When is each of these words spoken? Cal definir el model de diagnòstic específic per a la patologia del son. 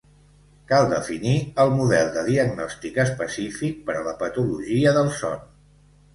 Cal 0.69 0.85
definir 0.93 1.33
el 1.63 1.73
model 1.79 2.09
de 2.15 2.23
diagnòstic 2.31 2.99
específic 3.05 3.85
per 3.91 3.99
a 4.01 4.03
la 4.09 4.17
patologia 4.25 4.97
del 4.99 5.15
son. 5.21 5.47